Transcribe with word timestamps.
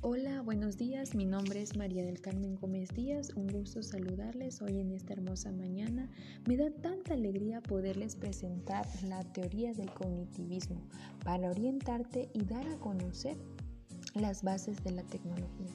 Hola, 0.00 0.42
buenos 0.42 0.76
días. 0.76 1.14
Mi 1.14 1.24
nombre 1.24 1.60
es 1.60 1.76
María 1.76 2.04
del 2.04 2.20
Carmen 2.20 2.54
Gómez 2.54 2.90
Díaz. 2.94 3.30
Un 3.34 3.48
gusto 3.48 3.82
saludarles 3.82 4.62
hoy 4.62 4.78
en 4.78 4.92
esta 4.92 5.14
hermosa 5.14 5.50
mañana. 5.50 6.08
Me 6.46 6.56
da 6.56 6.70
tanta 6.70 7.14
alegría 7.14 7.60
poderles 7.60 8.14
presentar 8.14 8.86
la 9.02 9.24
teoría 9.32 9.72
del 9.72 9.92
cognitivismo 9.92 10.80
para 11.24 11.50
orientarte 11.50 12.30
y 12.32 12.44
dar 12.44 12.66
a 12.68 12.78
conocer 12.78 13.36
las 14.14 14.42
bases 14.42 14.82
de 14.84 14.92
la 14.92 15.02
tecnología. 15.02 15.72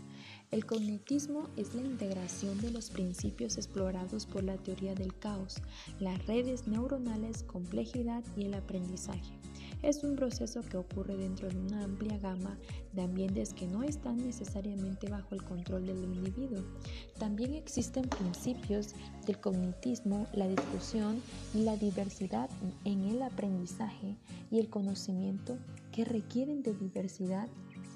El 0.54 0.68
cognitismo 0.68 1.50
es 1.58 1.74
la 1.74 1.82
integración 1.82 2.62
de 2.62 2.70
los 2.70 2.92
principios 2.92 3.58
explorados 3.58 4.28
por 4.28 4.44
la 4.44 4.56
teoría 4.56 4.94
del 4.94 5.18
caos, 5.18 5.56
las 6.00 6.24
redes 6.28 6.68
neuronales, 6.68 7.42
complejidad 7.42 8.24
y 8.38 8.46
el 8.46 8.54
aprendizaje. 8.54 9.34
Es 9.82 10.04
un 10.04 10.16
proceso 10.16 10.62
que 10.62 10.78
ocurre 10.78 11.18
dentro 11.18 11.50
de 11.50 11.58
una 11.58 11.84
amplia 11.84 12.20
gama 12.20 12.60
de 12.92 13.02
ambientes 13.02 13.52
que 13.56 13.66
no 13.66 13.82
están 13.82 14.18
necesariamente 14.18 15.10
bajo 15.10 15.34
el 15.34 15.44
control 15.44 15.88
del 15.88 16.04
individuo. 16.04 16.64
También 17.18 17.56
existen 17.56 18.08
principios 18.08 18.94
del 19.26 19.40
cognitismo, 19.40 20.28
la 20.34 20.48
discusión 20.48 21.20
y 21.56 21.64
la 21.64 21.78
diversidad 21.78 22.48
en 22.86 23.06
el 23.06 23.24
aprendizaje 23.24 24.18
y 24.52 24.60
el 24.60 24.70
conocimiento 24.70 25.58
que 25.92 26.06
requieren 26.06 26.62
de 26.62 26.76
diversidad 26.76 27.48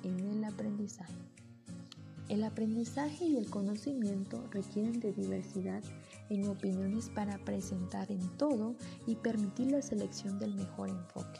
en 0.03 0.19
el 0.21 0.43
aprendizaje. 0.43 1.36
El 2.29 2.43
aprendizaje 2.43 3.23
y 3.23 3.37
el 3.37 3.49
conocimiento 3.49 4.43
requieren 4.51 4.99
de 4.99 5.13
diversidad 5.13 5.81
en 6.29 6.49
opiniones 6.49 7.09
para 7.09 7.37
presentar 7.37 8.11
en 8.11 8.37
todo 8.37 8.75
y 9.05 9.15
permitir 9.15 9.71
la 9.71 9.81
selección 9.81 10.37
del 10.37 10.53
mejor 10.53 10.89
enfoque. 10.89 11.39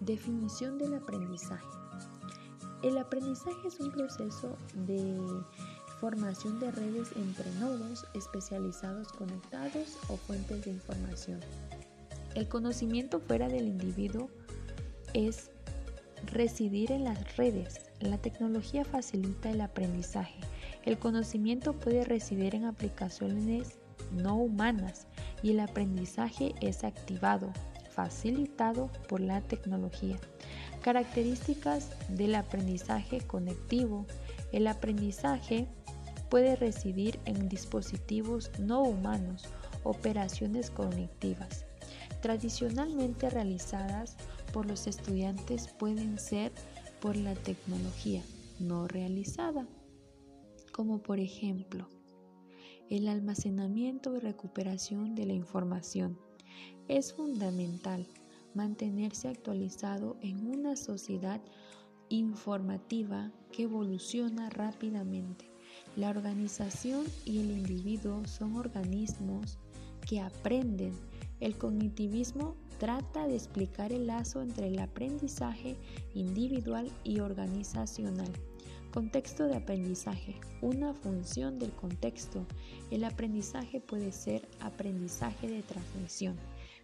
Definición 0.00 0.78
del 0.78 0.94
aprendizaje. 0.94 1.66
El 2.84 2.96
aprendizaje 2.98 3.66
es 3.66 3.80
un 3.80 3.90
proceso 3.90 4.56
de 4.86 5.18
formación 5.98 6.60
de 6.60 6.70
redes 6.70 7.08
entre 7.16 7.50
nodos 7.54 8.06
especializados 8.14 9.08
conectados 9.08 9.98
o 10.08 10.16
fuentes 10.16 10.64
de 10.64 10.70
información. 10.70 11.40
El 12.36 12.48
conocimiento 12.48 13.18
fuera 13.18 13.48
del 13.48 13.66
individuo 13.66 14.28
es 15.12 15.50
residir 16.26 16.92
en 16.92 17.04
las 17.04 17.36
redes. 17.36 17.86
La 18.04 18.18
tecnología 18.18 18.84
facilita 18.84 19.50
el 19.50 19.62
aprendizaje. 19.62 20.34
El 20.84 20.98
conocimiento 20.98 21.72
puede 21.72 22.04
residir 22.04 22.54
en 22.54 22.66
aplicaciones 22.66 23.78
no 24.12 24.36
humanas 24.36 25.06
y 25.42 25.52
el 25.52 25.60
aprendizaje 25.60 26.54
es 26.60 26.84
activado, 26.84 27.50
facilitado 27.90 28.90
por 29.08 29.20
la 29.20 29.40
tecnología. 29.40 30.18
Características 30.82 31.88
del 32.10 32.34
aprendizaje 32.34 33.22
conectivo. 33.22 34.06
El 34.52 34.66
aprendizaje 34.66 35.66
puede 36.28 36.56
residir 36.56 37.18
en 37.24 37.48
dispositivos 37.48 38.50
no 38.58 38.82
humanos, 38.82 39.44
operaciones 39.82 40.70
cognitivas. 40.70 41.64
Tradicionalmente 42.20 43.30
realizadas 43.30 44.16
por 44.52 44.66
los 44.66 44.86
estudiantes 44.86 45.68
pueden 45.68 46.18
ser 46.18 46.52
por 47.04 47.18
la 47.18 47.34
tecnología 47.34 48.22
no 48.58 48.88
realizada, 48.88 49.68
como 50.72 51.02
por 51.02 51.20
ejemplo 51.20 51.86
el 52.88 53.08
almacenamiento 53.08 54.16
y 54.16 54.20
recuperación 54.20 55.14
de 55.14 55.26
la 55.26 55.34
información. 55.34 56.18
Es 56.88 57.12
fundamental 57.12 58.08
mantenerse 58.54 59.28
actualizado 59.28 60.16
en 60.22 60.46
una 60.46 60.76
sociedad 60.76 61.42
informativa 62.08 63.30
que 63.52 63.64
evoluciona 63.64 64.48
rápidamente. 64.48 65.52
La 65.96 66.08
organización 66.08 67.04
y 67.26 67.40
el 67.40 67.50
individuo 67.50 68.24
son 68.24 68.56
organismos 68.56 69.58
que 70.08 70.20
aprenden. 70.20 70.94
El 71.40 71.58
cognitivismo 71.58 72.56
trata 72.78 73.26
de 73.26 73.36
explicar 73.36 73.92
el 73.92 74.06
lazo 74.06 74.42
entre 74.42 74.68
el 74.68 74.78
aprendizaje 74.78 75.76
individual 76.14 76.90
y 77.04 77.20
organizacional. 77.20 78.30
Contexto 78.92 79.46
de 79.46 79.56
aprendizaje. 79.56 80.36
Una 80.62 80.94
función 80.94 81.58
del 81.58 81.72
contexto. 81.72 82.46
El 82.90 83.04
aprendizaje 83.04 83.80
puede 83.80 84.12
ser 84.12 84.48
aprendizaje 84.60 85.48
de 85.48 85.62
transmisión. 85.62 86.36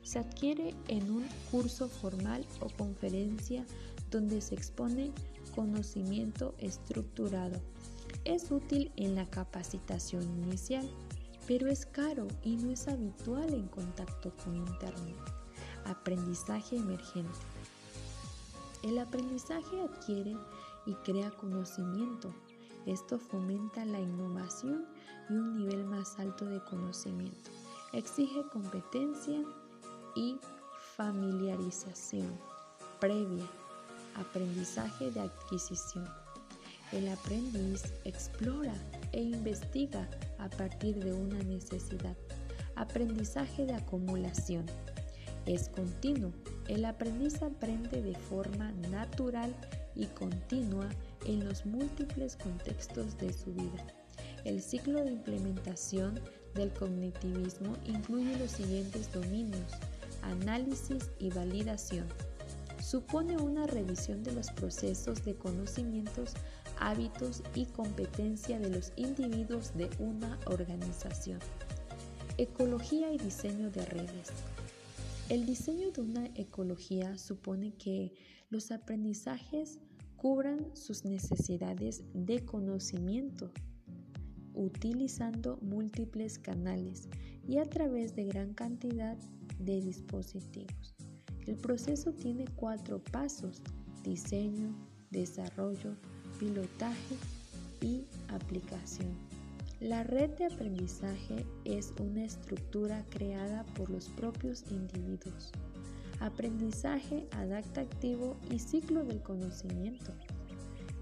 Se 0.02 0.18
adquiere 0.18 0.74
en 0.88 1.10
un 1.10 1.24
curso 1.50 1.88
formal 1.88 2.44
o 2.60 2.68
conferencia 2.76 3.64
donde 4.10 4.40
se 4.40 4.54
expone 4.54 5.12
conocimiento 5.54 6.54
estructurado. 6.58 7.60
Es 8.24 8.50
útil 8.50 8.90
en 8.96 9.14
la 9.14 9.26
capacitación 9.26 10.22
inicial, 10.42 10.88
pero 11.46 11.68
es 11.68 11.86
caro 11.86 12.26
y 12.42 12.56
no 12.56 12.70
es 12.70 12.88
habitual 12.88 13.54
en 13.54 13.68
contacto 13.68 14.32
con 14.44 14.56
Internet. 14.56 15.39
Aprendizaje 15.90 16.76
emergente. 16.76 17.38
El 18.82 18.98
aprendizaje 18.98 19.82
adquiere 19.82 20.36
y 20.86 20.94
crea 21.04 21.30
conocimiento. 21.32 22.32
Esto 22.86 23.18
fomenta 23.18 23.84
la 23.84 24.00
innovación 24.00 24.86
y 25.28 25.32
un 25.34 25.58
nivel 25.58 25.84
más 25.84 26.18
alto 26.18 26.46
de 26.46 26.62
conocimiento. 26.64 27.50
Exige 27.92 28.42
competencia 28.52 29.42
y 30.14 30.38
familiarización 30.96 32.38
previa, 33.00 33.46
aprendizaje 34.14 35.10
de 35.10 35.20
adquisición. 35.20 36.06
El 36.92 37.08
aprendiz 37.08 37.82
explora 38.04 38.74
e 39.12 39.22
investiga 39.22 40.08
a 40.38 40.48
partir 40.50 41.02
de 41.02 41.12
una 41.12 41.42
necesidad. 41.44 42.16
Aprendizaje 42.76 43.64
de 43.64 43.74
acumulación. 43.74 44.66
Es 45.50 45.68
continuo. 45.68 46.30
El 46.68 46.84
aprendiz 46.84 47.42
aprende 47.42 48.00
de 48.02 48.14
forma 48.14 48.70
natural 48.88 49.52
y 49.96 50.06
continua 50.06 50.88
en 51.26 51.44
los 51.44 51.66
múltiples 51.66 52.36
contextos 52.36 53.18
de 53.18 53.32
su 53.32 53.52
vida. 53.52 53.84
El 54.44 54.62
ciclo 54.62 55.02
de 55.02 55.10
implementación 55.10 56.20
del 56.54 56.72
cognitivismo 56.72 57.76
incluye 57.84 58.38
los 58.38 58.52
siguientes 58.52 59.12
dominios, 59.12 59.72
análisis 60.22 61.10
y 61.18 61.30
validación. 61.30 62.06
Supone 62.80 63.36
una 63.36 63.66
revisión 63.66 64.22
de 64.22 64.30
los 64.30 64.52
procesos 64.52 65.24
de 65.24 65.34
conocimientos, 65.34 66.34
hábitos 66.78 67.42
y 67.56 67.66
competencia 67.66 68.60
de 68.60 68.70
los 68.70 68.92
individuos 68.94 69.76
de 69.76 69.90
una 69.98 70.38
organización. 70.46 71.40
Ecología 72.38 73.12
y 73.12 73.18
diseño 73.18 73.68
de 73.72 73.84
redes. 73.86 74.30
El 75.30 75.46
diseño 75.46 75.92
de 75.92 76.00
una 76.00 76.26
ecología 76.34 77.16
supone 77.16 77.72
que 77.74 78.12
los 78.48 78.72
aprendizajes 78.72 79.78
cubran 80.16 80.74
sus 80.74 81.04
necesidades 81.04 82.02
de 82.14 82.44
conocimiento 82.44 83.52
utilizando 84.54 85.56
múltiples 85.62 86.36
canales 86.36 87.08
y 87.46 87.58
a 87.58 87.64
través 87.64 88.16
de 88.16 88.24
gran 88.24 88.54
cantidad 88.54 89.16
de 89.60 89.80
dispositivos. 89.80 90.96
El 91.46 91.54
proceso 91.54 92.12
tiene 92.12 92.46
cuatro 92.56 93.00
pasos, 93.00 93.62
diseño, 94.02 94.74
desarrollo, 95.12 95.94
pilotaje 96.40 97.14
y 97.80 98.02
aplicación. 98.26 99.29
La 99.80 100.04
red 100.04 100.30
de 100.38 100.46
aprendizaje 100.46 101.46
es 101.64 101.92
una 101.98 102.24
estructura 102.24 103.04
creada 103.10 103.64
por 103.74 103.90
los 103.90 104.08
propios 104.10 104.64
individuos 104.70 105.52
aprendizaje 106.20 107.26
adaptativo 107.32 108.36
y 108.50 108.58
ciclo 108.58 109.04
del 109.04 109.22
conocimiento. 109.22 110.12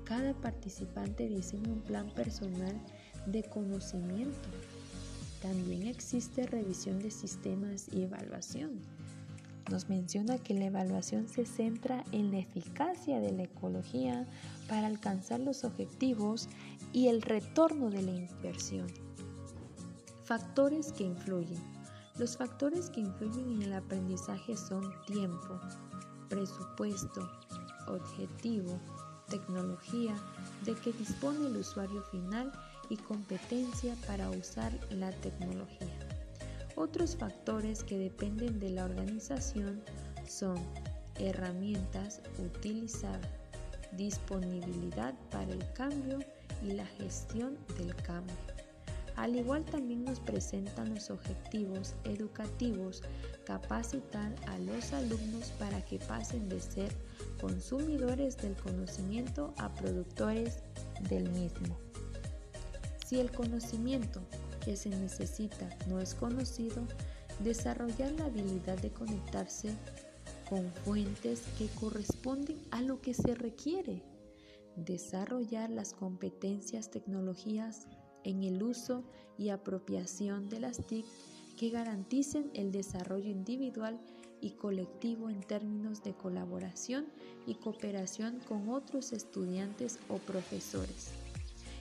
Cada 0.05 0.33
participante 0.33 1.28
diseña 1.28 1.73
un 1.73 1.82
plan 1.82 2.11
personal 2.14 2.81
de 3.26 3.43
conocimiento. 3.43 4.49
También 5.43 5.87
existe 5.87 6.47
revisión 6.47 7.00
de 7.00 7.11
sistemas 7.11 7.88
y 7.93 8.02
evaluación. 8.02 8.81
Nos 9.70 9.91
menciona 9.91 10.38
que 10.38 10.55
la 10.55 10.67
evaluación 10.67 11.29
se 11.29 11.44
centra 11.44 12.02
en 12.12 12.31
la 12.31 12.38
eficacia 12.38 13.20
de 13.20 13.32
la 13.32 13.43
ecología 13.43 14.26
para 14.67 14.87
alcanzar 14.87 15.41
los 15.41 15.64
objetivos 15.64 16.49
y 16.93 17.08
el 17.08 17.23
retorno 17.23 17.90
de 17.90 18.02
la 18.02 18.11
inversión. 18.12 18.87
Factores 20.25 20.93
que 20.93 21.05
influyen. 21.05 21.62
Los 22.17 22.37
factores 22.37 22.90
que 22.90 23.00
influyen 23.00 23.52
en 23.52 23.62
el 23.62 23.73
aprendizaje 23.73 24.56
son 24.56 24.93
tiempo, 25.06 25.61
presupuesto, 26.29 27.31
objetivo, 27.87 28.79
tecnología 29.29 30.14
de 30.64 30.75
que 30.75 30.93
dispone 30.93 31.46
el 31.46 31.56
usuario 31.56 32.02
final 32.11 32.52
y 32.88 32.96
competencia 32.96 33.94
para 34.06 34.31
usar 34.31 34.73
la 34.90 35.11
tecnología. 35.12 35.99
Otros 36.76 37.17
factores 37.17 37.82
que 37.85 37.99
dependen 37.99 38.58
de 38.58 38.70
la 38.70 38.85
organización 38.85 39.82
son 40.26 40.56
herramientas 41.19 42.20
utilizadas, 42.38 43.26
disponibilidad 43.93 45.14
para 45.31 45.52
el 45.52 45.73
cambio 45.73 46.19
y 46.62 46.72
la 46.72 46.87
gestión 46.87 47.56
del 47.76 47.94
cambio. 47.96 48.34
Al 49.16 49.34
igual 49.34 49.64
también 49.64 50.05
nos 50.05 50.20
presentan 50.20 50.94
los 50.94 51.10
objetivos 51.10 51.94
educativos, 52.05 53.02
capacitar 53.44 54.32
a 54.46 54.58
los 54.58 54.93
alumnos 54.93 55.50
para 55.58 55.84
que 55.84 55.99
pasen 55.99 56.49
de 56.49 56.60
ser 56.60 56.93
consumidores 57.40 58.37
del 58.37 58.55
conocimiento 58.55 59.52
a 59.56 59.75
productores 59.75 60.58
del 61.08 61.28
mismo. 61.31 61.76
Si 63.04 63.19
el 63.19 63.32
conocimiento 63.32 64.20
que 64.64 64.76
se 64.76 64.90
necesita 64.90 65.69
no 65.88 65.99
es 65.99 66.14
conocido, 66.14 66.87
desarrollar 67.40 68.12
la 68.12 68.26
habilidad 68.26 68.78
de 68.78 68.90
conectarse 68.90 69.72
con 70.49 70.70
fuentes 70.84 71.43
que 71.58 71.66
corresponden 71.69 72.58
a 72.70 72.82
lo 72.82 73.00
que 73.00 73.14
se 73.14 73.34
requiere, 73.34 74.02
desarrollar 74.84 75.70
las 75.70 75.92
competencias 75.92 76.90
tecnologías 76.90 77.86
en 78.25 78.42
el 78.42 78.62
uso 78.62 79.04
y 79.36 79.50
apropiación 79.50 80.48
de 80.48 80.60
las 80.60 80.86
TIC 80.86 81.06
que 81.56 81.70
garanticen 81.70 82.50
el 82.54 82.72
desarrollo 82.72 83.30
individual 83.30 83.98
y 84.40 84.50
colectivo 84.52 85.30
en 85.30 85.40
términos 85.40 86.02
de 86.02 86.14
colaboración 86.14 87.06
y 87.46 87.54
cooperación 87.54 88.38
con 88.46 88.69
otros 88.69 89.12
estudiantes 89.12 89.98
o 90.08 90.19
profesores. 90.19 91.10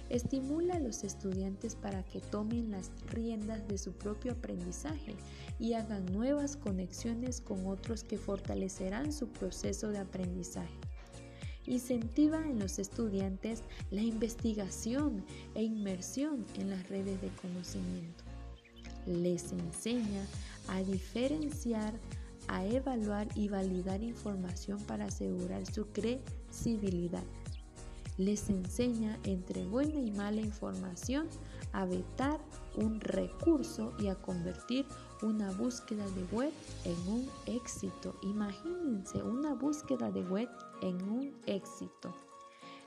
Estimula 0.10 0.76
a 0.76 0.80
los 0.80 1.04
estudiantes 1.04 1.76
para 1.76 2.04
que 2.04 2.22
tomen 2.22 2.72
las 2.72 2.92
riendas 3.08 3.68
de 3.68 3.78
su 3.78 3.92
propio 3.92 4.32
aprendizaje 4.32 5.16
y 5.60 5.74
hagan 5.74 6.06
nuevas 6.08 6.56
conexiones 6.56 7.42
con 7.42 7.68
otros 7.68 8.04
que 8.04 8.18
fortalecerán 8.18 9.12
su 9.12 9.28
proceso 9.28 9.90
de 9.90 10.00
aprendizaje. 10.00 10.87
Incentiva 11.68 12.40
en 12.48 12.60
los 12.60 12.80
estudiantes 12.80 13.62
la 13.92 14.02
investigación 14.02 15.26
e 15.54 15.64
inmersión 15.64 16.46
en 16.56 16.70
las 16.70 16.88
redes 16.88 17.22
de 17.22 17.28
conocimiento. 17.42 18.24
Les 19.06 19.52
enseña 19.52 20.26
a 20.70 20.82
diferenciar, 20.82 21.94
a 22.48 22.66
evaluar 22.66 23.28
y 23.36 23.50
validar 23.50 24.02
información 24.02 24.80
para 24.84 25.06
asegurar 25.06 25.66
su 25.66 25.88
credibilidad. 25.88 27.24
Les 28.18 28.50
enseña 28.50 29.20
entre 29.26 29.66
buena 29.66 30.00
y 30.00 30.12
mala 30.12 30.40
información 30.40 31.28
a 31.74 31.86
vetar 31.86 32.40
un 32.78 33.02
recurso 33.02 33.94
y 34.00 34.08
a 34.08 34.16
convertir 34.16 34.86
una 35.22 35.52
búsqueda 35.52 36.06
de 36.12 36.24
web 36.36 36.52
en 36.86 36.98
un 37.08 37.30
éxito. 37.46 38.16
Imagínense 38.22 39.22
una 39.22 39.54
búsqueda 39.54 40.12
de 40.12 40.22
web 40.22 40.50
en 40.82 41.02
un 41.10 41.34
éxito. 41.46 42.14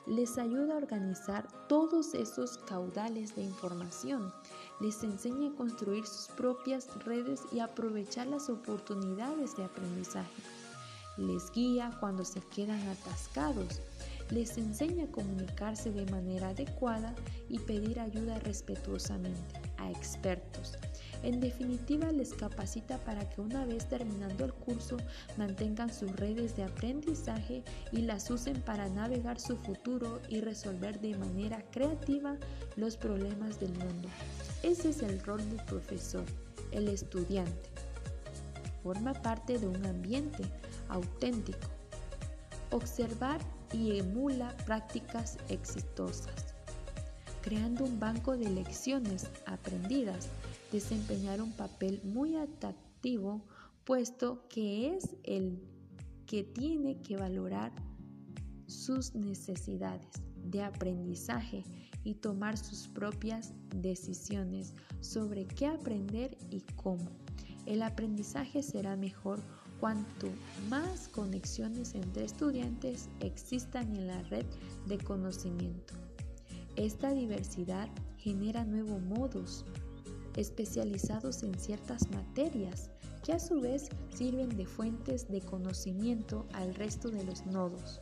Les 0.06 0.38
ayuda 0.38 0.74
a 0.74 0.78
organizar 0.78 1.46
todos 1.68 2.14
esos 2.14 2.58
caudales 2.58 3.34
de 3.36 3.42
información. 3.42 4.32
Les 4.80 5.02
enseña 5.04 5.50
a 5.50 5.56
construir 5.56 6.06
sus 6.06 6.28
propias 6.34 6.88
redes 7.04 7.42
y 7.52 7.60
aprovechar 7.60 8.26
las 8.26 8.48
oportunidades 8.48 9.56
de 9.56 9.64
aprendizaje. 9.64 10.42
Les 11.16 11.50
guía 11.52 11.96
cuando 12.00 12.24
se 12.24 12.40
quedan 12.40 12.80
atascados. 12.88 13.82
Les 14.30 14.56
enseña 14.56 15.04
a 15.04 15.12
comunicarse 15.12 15.90
de 15.90 16.10
manera 16.10 16.50
adecuada 16.50 17.14
y 17.48 17.58
pedir 17.58 18.00
ayuda 18.00 18.38
respetuosamente 18.38 19.60
a 19.76 19.90
expertos 19.90 20.78
en 21.22 21.40
definitiva, 21.40 22.10
les 22.12 22.32
capacita 22.32 22.96
para 22.98 23.28
que 23.28 23.42
una 23.42 23.66
vez 23.66 23.86
terminando 23.88 24.44
el 24.44 24.54
curso 24.54 24.96
mantengan 25.36 25.92
sus 25.92 26.10
redes 26.16 26.56
de 26.56 26.64
aprendizaje 26.64 27.62
y 27.92 27.98
las 27.98 28.30
usen 28.30 28.60
para 28.62 28.88
navegar 28.88 29.38
su 29.38 29.56
futuro 29.58 30.20
y 30.28 30.40
resolver 30.40 30.98
de 31.00 31.16
manera 31.18 31.62
creativa 31.70 32.36
los 32.76 32.96
problemas 32.96 33.60
del 33.60 33.72
mundo. 33.72 34.08
Ese 34.62 34.90
es 34.90 35.02
el 35.02 35.22
rol 35.22 35.46
del 35.50 35.62
profesor, 35.66 36.24
el 36.72 36.88
estudiante. 36.88 37.68
Forma 38.82 39.12
parte 39.12 39.58
de 39.58 39.66
un 39.66 39.84
ambiente 39.84 40.42
auténtico. 40.88 41.68
Observar 42.70 43.40
y 43.72 43.98
emula 43.98 44.56
prácticas 44.64 45.36
exitosas, 45.48 46.54
creando 47.42 47.84
un 47.84 48.00
banco 48.00 48.36
de 48.36 48.48
lecciones 48.48 49.28
aprendidas 49.44 50.28
desempeñar 50.72 51.40
un 51.40 51.52
papel 51.52 52.00
muy 52.04 52.36
atractivo, 52.36 53.42
puesto 53.84 54.46
que 54.48 54.94
es 54.94 55.16
el 55.24 55.60
que 56.26 56.44
tiene 56.44 57.00
que 57.02 57.16
valorar 57.16 57.72
sus 58.66 59.14
necesidades 59.14 60.06
de 60.36 60.62
aprendizaje 60.62 61.64
y 62.04 62.14
tomar 62.14 62.56
sus 62.56 62.88
propias 62.88 63.52
decisiones 63.74 64.74
sobre 65.00 65.46
qué 65.46 65.66
aprender 65.66 66.36
y 66.50 66.60
cómo. 66.76 67.10
El 67.66 67.82
aprendizaje 67.82 68.62
será 68.62 68.96
mejor 68.96 69.40
cuanto 69.80 70.28
más 70.68 71.08
conexiones 71.08 71.94
entre 71.94 72.24
estudiantes 72.24 73.08
existan 73.20 73.94
en 73.96 74.06
la 74.06 74.22
red 74.24 74.46
de 74.86 74.98
conocimiento. 74.98 75.94
Esta 76.76 77.12
diversidad 77.12 77.88
genera 78.18 78.64
nuevos 78.64 79.02
modos 79.02 79.64
especializados 80.36 81.42
en 81.42 81.58
ciertas 81.58 82.10
materias 82.10 82.90
que 83.24 83.32
a 83.32 83.40
su 83.40 83.60
vez 83.60 83.88
sirven 84.14 84.56
de 84.56 84.66
fuentes 84.66 85.28
de 85.28 85.40
conocimiento 85.40 86.46
al 86.52 86.74
resto 86.74 87.10
de 87.10 87.24
los 87.24 87.46
nodos. 87.46 88.00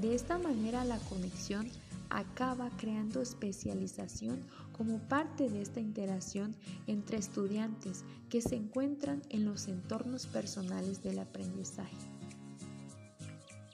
De 0.00 0.14
esta 0.14 0.38
manera 0.38 0.84
la 0.84 0.98
conexión 0.98 1.68
acaba 2.10 2.70
creando 2.76 3.22
especialización 3.22 4.40
como 4.72 4.98
parte 4.98 5.48
de 5.48 5.62
esta 5.62 5.80
interacción 5.80 6.54
entre 6.86 7.18
estudiantes 7.18 8.04
que 8.28 8.42
se 8.42 8.56
encuentran 8.56 9.22
en 9.30 9.44
los 9.44 9.68
entornos 9.68 10.26
personales 10.26 11.02
del 11.02 11.18
aprendizaje 11.18 12.15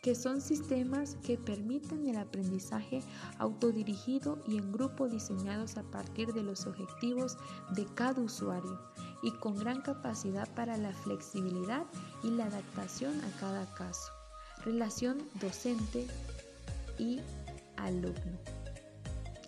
que 0.03 0.17
son 0.17 0.41
sistemas 0.41 1.17
que 1.25 1.39
permiten 1.39 2.09
el 2.09 2.17
aprendizaje 2.19 3.03
autodirigido 3.39 4.43
y 4.49 4.59
en 4.59 4.73
grupo 4.73 5.09
diseñados 5.09 5.77
a 5.77 5.85
partir 5.85 6.33
de 6.33 6.43
los 6.43 6.67
objetivos 6.67 7.39
de 7.77 7.87
cada 7.95 8.21
usuario 8.21 8.81
y 9.23 9.31
con 9.31 9.57
gran 9.57 9.81
capacidad 9.81 10.53
para 10.55 10.77
la 10.77 10.93
flexibilidad 10.93 11.87
y 12.25 12.31
la 12.31 12.47
adaptación 12.47 13.15
a 13.21 13.39
cada 13.39 13.73
caso. 13.75 14.11
Relación 14.65 15.19
docente 15.41 16.09
y 16.99 17.21
alumno. 17.77 18.39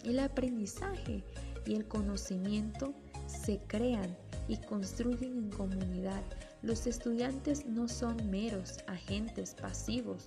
El 0.04 0.20
aprendizaje 0.20 1.24
y 1.66 1.74
el 1.74 1.88
conocimiento 1.88 2.94
se 3.26 3.60
crean 3.66 4.16
y 4.46 4.58
construyen 4.58 5.36
en 5.36 5.50
comunidad 5.50 6.22
los 6.64 6.86
estudiantes 6.86 7.66
no 7.66 7.88
son 7.88 8.30
meros 8.30 8.78
agentes 8.86 9.54
pasivos, 9.54 10.24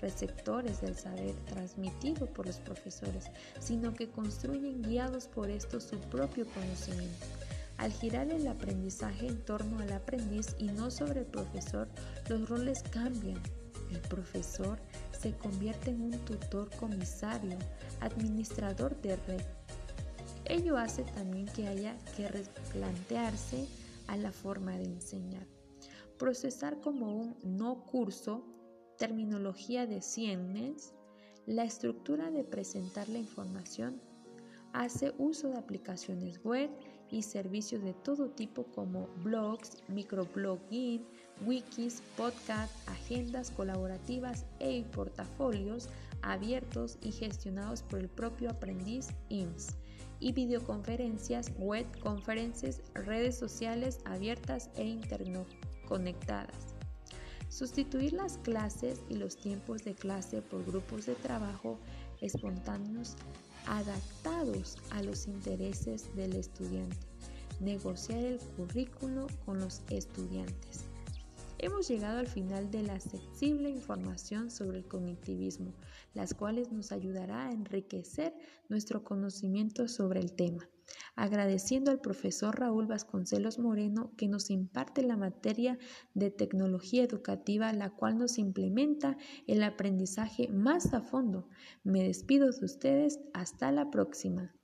receptores 0.00 0.80
del 0.80 0.96
saber 0.96 1.34
transmitido 1.46 2.26
por 2.26 2.46
los 2.46 2.58
profesores, 2.58 3.26
sino 3.60 3.94
que 3.94 4.10
construyen 4.10 4.82
guiados 4.82 5.28
por 5.28 5.48
esto 5.48 5.78
su 5.78 5.96
propio 6.00 6.44
conocimiento. 6.46 7.26
Al 7.78 7.92
girar 7.92 8.28
el 8.30 8.48
aprendizaje 8.48 9.28
en 9.28 9.40
torno 9.44 9.78
al 9.78 9.92
aprendiz 9.92 10.56
y 10.58 10.64
no 10.66 10.90
sobre 10.90 11.20
el 11.20 11.26
profesor, 11.26 11.88
los 12.28 12.48
roles 12.48 12.82
cambian. 12.90 13.40
El 13.92 14.00
profesor 14.00 14.80
se 15.16 15.34
convierte 15.34 15.90
en 15.90 16.00
un 16.00 16.18
tutor 16.24 16.68
comisario, 16.80 17.58
administrador 18.00 19.00
de 19.02 19.14
red. 19.28 19.42
Ello 20.46 20.78
hace 20.78 21.04
también 21.04 21.46
que 21.46 21.68
haya 21.68 21.96
que 22.16 22.26
replantearse 22.26 23.68
a 24.08 24.16
la 24.16 24.32
forma 24.32 24.72
de 24.78 24.86
enseñar. 24.86 25.55
Procesar 26.18 26.80
como 26.80 27.14
un 27.14 27.36
no 27.42 27.84
curso, 27.84 28.42
terminología 28.96 29.86
de 29.86 30.00
Siemens, 30.00 30.94
la 31.46 31.64
estructura 31.64 32.30
de 32.30 32.42
presentar 32.42 33.08
la 33.08 33.18
información 33.18 34.00
hace 34.72 35.12
uso 35.18 35.48
de 35.48 35.58
aplicaciones 35.58 36.42
web 36.42 36.70
y 37.10 37.22
servicios 37.22 37.82
de 37.82 37.92
todo 37.92 38.30
tipo 38.30 38.64
como 38.74 39.08
blogs, 39.22 39.82
microblogging, 39.88 41.06
wikis, 41.46 42.02
podcasts, 42.16 42.76
agendas 42.88 43.50
colaborativas 43.50 44.46
e 44.58 44.84
portafolios 44.84 45.88
abiertos 46.22 46.98
y 47.02 47.12
gestionados 47.12 47.82
por 47.82 48.00
el 48.00 48.08
propio 48.08 48.50
aprendiz 48.50 49.08
IMSS 49.28 49.76
y 50.18 50.32
videoconferencias, 50.32 51.52
web 51.58 51.86
conferencias, 52.00 52.82
redes 52.94 53.38
sociales 53.38 54.00
abiertas 54.04 54.70
e 54.76 54.84
internet 54.84 55.46
conectadas. 55.86 56.74
Sustituir 57.48 58.12
las 58.12 58.38
clases 58.38 59.00
y 59.08 59.14
los 59.14 59.36
tiempos 59.36 59.84
de 59.84 59.94
clase 59.94 60.42
por 60.42 60.64
grupos 60.64 61.06
de 61.06 61.14
trabajo 61.14 61.78
espontáneos 62.20 63.16
adaptados 63.66 64.76
a 64.90 65.02
los 65.02 65.26
intereses 65.26 66.14
del 66.14 66.34
estudiante. 66.34 66.96
Negociar 67.60 68.18
el 68.18 68.38
currículo 68.56 69.26
con 69.44 69.60
los 69.60 69.82
estudiantes. 69.88 70.85
Hemos 71.58 71.88
llegado 71.88 72.18
al 72.18 72.26
final 72.26 72.70
de 72.70 72.82
la 72.82 72.94
accesible 72.94 73.70
información 73.70 74.50
sobre 74.50 74.78
el 74.78 74.86
cognitivismo, 74.86 75.74
las 76.14 76.34
cuales 76.34 76.72
nos 76.72 76.92
ayudará 76.92 77.46
a 77.46 77.52
enriquecer 77.52 78.34
nuestro 78.68 79.04
conocimiento 79.04 79.88
sobre 79.88 80.20
el 80.20 80.32
tema. 80.32 80.68
Agradeciendo 81.16 81.90
al 81.90 82.00
profesor 82.00 82.60
Raúl 82.60 82.86
Vasconcelos 82.86 83.58
Moreno 83.58 84.12
que 84.16 84.28
nos 84.28 84.50
imparte 84.50 85.02
la 85.02 85.16
materia 85.16 85.78
de 86.14 86.30
tecnología 86.30 87.02
educativa, 87.02 87.72
la 87.72 87.90
cual 87.90 88.18
nos 88.18 88.38
implementa 88.38 89.16
el 89.46 89.62
aprendizaje 89.62 90.48
más 90.48 90.94
a 90.94 91.00
fondo. 91.00 91.48
Me 91.82 92.02
despido 92.02 92.50
de 92.50 92.64
ustedes. 92.64 93.18
Hasta 93.32 93.72
la 93.72 93.90
próxima. 93.90 94.54